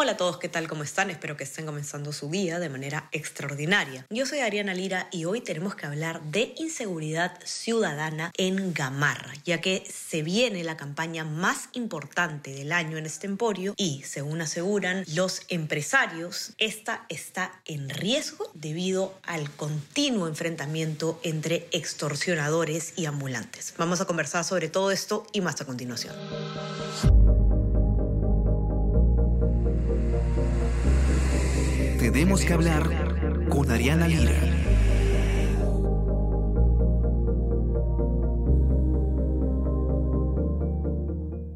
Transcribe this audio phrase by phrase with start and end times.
[0.00, 0.68] Hola a todos, ¿qué tal?
[0.68, 1.10] ¿Cómo están?
[1.10, 4.06] Espero que estén comenzando su día de manera extraordinaria.
[4.10, 9.60] Yo soy Ariana Lira y hoy tenemos que hablar de inseguridad ciudadana en Gamarra, ya
[9.60, 15.02] que se viene la campaña más importante del año en este emporio y, según aseguran
[15.16, 23.74] los empresarios, esta está en riesgo debido al continuo enfrentamiento entre extorsionadores y ambulantes.
[23.76, 26.14] Vamos a conversar sobre todo esto y más a continuación.
[32.10, 32.88] Tenemos que hablar
[33.50, 34.32] con Ariana Lira.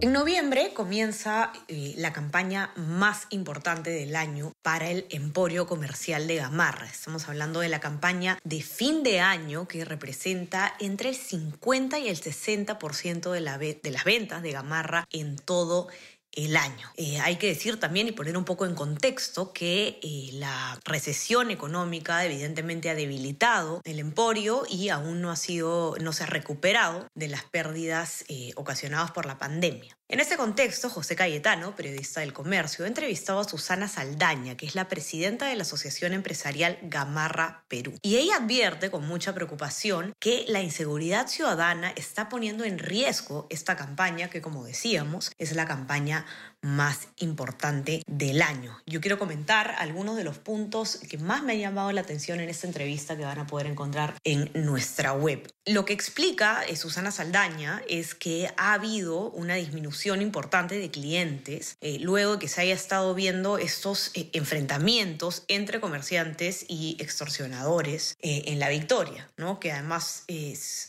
[0.00, 6.34] En noviembre comienza eh, la campaña más importante del año para el emporio comercial de
[6.34, 6.86] Gamarra.
[6.86, 12.08] Estamos hablando de la campaña de fin de año que representa entre el 50 y
[12.08, 16.90] el 60% de, de las ventas de Gamarra en todo el el año.
[16.96, 21.50] Eh, hay que decir también y poner un poco en contexto que eh, la recesión
[21.50, 27.06] económica evidentemente ha debilitado el emporio y aún no ha sido, no se ha recuperado
[27.14, 29.99] de las pérdidas eh, ocasionadas por la pandemia.
[30.12, 34.74] En ese contexto, José Cayetano, periodista del comercio, ha entrevistado a Susana Saldaña, que es
[34.74, 37.94] la presidenta de la Asociación Empresarial Gamarra Perú.
[38.02, 43.76] Y ella advierte con mucha preocupación que la inseguridad ciudadana está poniendo en riesgo esta
[43.76, 46.26] campaña, que como decíamos, es la campaña
[46.60, 48.76] más importante del año.
[48.86, 52.50] Yo quiero comentar algunos de los puntos que más me han llamado la atención en
[52.50, 55.48] esta entrevista que van a poder encontrar en nuestra web.
[55.64, 61.76] Lo que explica eh, Susana Saldaña es que ha habido una disminución importante de clientes
[61.80, 68.58] eh, luego que se haya estado viendo estos eh, enfrentamientos entre comerciantes y extorsionadores en
[68.58, 69.60] la Victoria, ¿no?
[69.60, 70.24] que además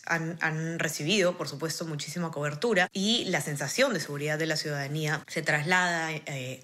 [0.06, 5.24] han, han, recibido, por supuesto, muchísima cobertura y la sensación de seguridad de la ciudadanía
[5.28, 6.10] se traslada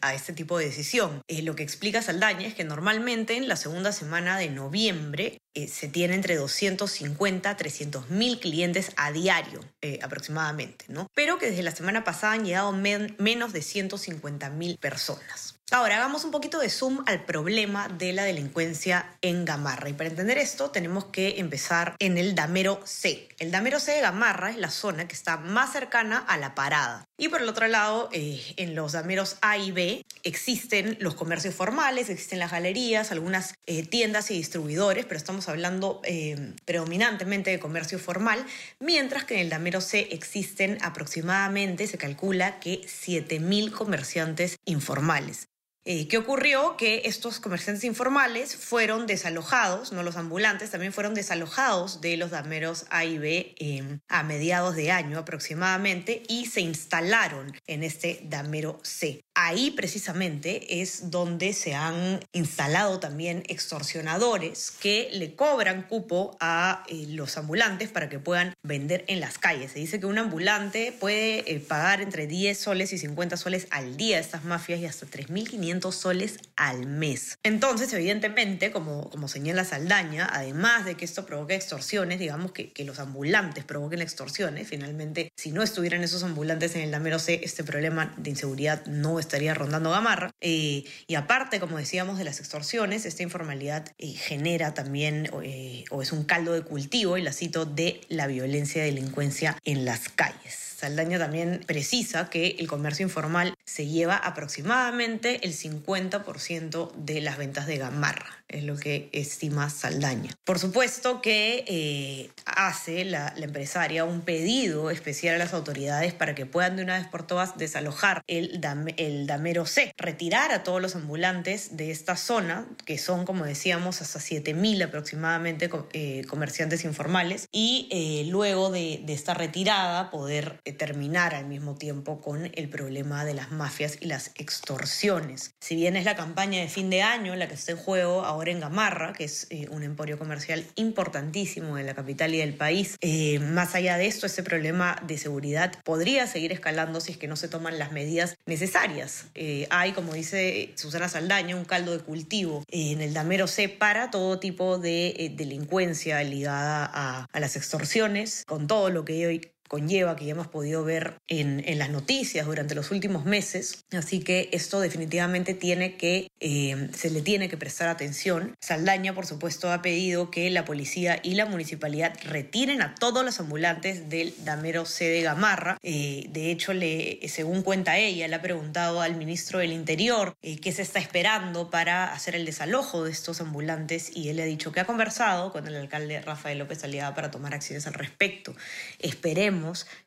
[0.01, 1.21] a este tipo de decisión.
[1.27, 5.87] lo que explica Saldaña es que normalmente en la segunda semana de noviembre eh, se
[5.87, 11.07] tiene entre 250 a 300 mil clientes a diario eh, aproximadamente, ¿no?
[11.15, 15.56] Pero que desde la semana pasada han llegado menos de 150 mil personas.
[15.69, 19.89] Ahora, hagamos un poquito de zoom al problema de la delincuencia en Gamarra.
[19.89, 23.27] Y para entender esto, tenemos que empezar en el Damero C.
[23.37, 27.03] El Damero C de Gamarra es la zona que está más cercana a la parada.
[27.17, 31.53] Y por el otro lado, eh, en los Dameros A y B existen los comercios
[31.53, 37.59] formales, existen las galerías, algunas eh, tiendas y distribuidores, pero estamos hablando eh, predominantemente de
[37.59, 38.45] comercio formal,
[38.79, 45.49] mientras que en el Damero C existen aproximadamente, se calcula que 7.000 comerciantes informales.
[45.89, 46.75] Eh, ¿Qué ocurrió?
[46.75, 52.85] Que estos comerciantes informales fueron desalojados, no los ambulantes, también fueron desalojados de los dameros
[52.89, 58.81] A y B em, a mediados de año aproximadamente y se instalaron en este damero
[58.83, 59.21] C.
[59.47, 67.05] Ahí precisamente es donde se han instalado también extorsionadores que le cobran cupo a eh,
[67.11, 69.71] los ambulantes para que puedan vender en las calles.
[69.71, 73.95] Se dice que un ambulante puede eh, pagar entre 10 soles y 50 soles al
[73.95, 77.37] día a estas mafias y hasta 3.500 soles al mes.
[77.43, 82.83] Entonces, evidentemente, como, como señala Saldaña, además de que esto provoque extorsiones, digamos que, que
[82.83, 87.63] los ambulantes provoquen extorsiones, finalmente, si no estuvieran esos ambulantes en el Damero C, este
[87.63, 90.31] problema de inseguridad no estaría rondando Gamarra.
[90.41, 96.01] Eh, y aparte, como decíamos, de las extorsiones, esta informalidad eh, genera también, eh, o
[96.01, 100.09] es un caldo de cultivo, y la cito, de la violencia y delincuencia en las
[100.09, 100.76] calles.
[100.77, 107.65] Saldaña también precisa que el comercio informal se lleva aproximadamente el 50% de las ventas
[107.65, 110.31] de gamarra es lo que estima Saldaña.
[110.45, 116.45] Por supuesto que eh, hace la, empresaria un pedido especial a las autoridades para que
[116.45, 118.61] puedan de una vez por todas desalojar el,
[118.97, 124.01] el damero C, retirar a todos los ambulantes de esta zona, que son, como decíamos,
[124.01, 131.35] hasta 7.000 aproximadamente eh, comerciantes informales, y eh, luego de, de, esta retirada poder terminar
[131.35, 135.53] al mismo tiempo con el problema de las mafias y las extorsiones.
[135.59, 138.51] Si bien es la campaña de fin de año la que está en juego, ahora
[138.51, 142.95] en Gamarra, que es eh, un emporio comercial importantísimo de la capital y del país.
[143.01, 147.27] Eh, más allá de esto, ese problema de seguridad podría seguir escalando si es que
[147.27, 149.25] no se toman las medidas necesarias.
[149.35, 154.11] Eh, hay, como dice Susana Saldaña, un caldo de cultivo en el Damero C para
[154.11, 160.25] todo tipo de delincuencia ligada a las extorsiones, con todo lo que hoy conlleva, que
[160.25, 163.85] ya hemos podido ver en, en las noticias durante los últimos meses.
[163.91, 168.55] Así que esto definitivamente tiene que, eh, se le tiene que prestar atención.
[168.59, 173.39] Saldaña, por supuesto, ha pedido que la policía y la municipalidad retiren a todos los
[173.39, 175.77] ambulantes del damero C de Gamarra.
[175.83, 180.59] Eh, de hecho, le, según cuenta ella, le ha preguntado al ministro del Interior eh,
[180.59, 184.45] qué se está esperando para hacer el desalojo de estos ambulantes y él le ha
[184.45, 188.55] dicho que ha conversado con el alcalde Rafael López Aliaga para tomar acciones al respecto.
[188.99, 189.56] Esperemos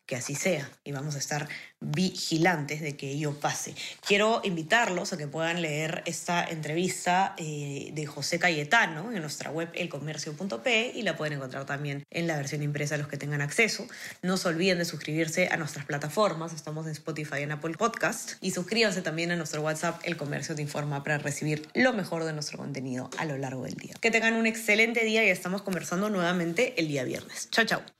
[0.06, 1.48] que así sea y vamos a estar
[1.78, 3.74] vigilantes de que ello pase.
[4.04, 9.70] Quiero invitarlos a que puedan leer esta entrevista eh, de José Cayetano en nuestra web
[9.72, 13.86] elcomercio.p y la pueden encontrar también en la versión impresa los que tengan acceso.
[14.22, 18.32] No se olviden de suscribirse a nuestras plataformas, estamos en Spotify y en Apple Podcast
[18.40, 22.32] y suscríbanse también a nuestro WhatsApp El Comercio te informa para recibir lo mejor de
[22.32, 23.94] nuestro contenido a lo largo del día.
[24.00, 27.48] Que tengan un excelente día y estamos conversando nuevamente el día viernes.
[27.50, 27.99] Chao, chao.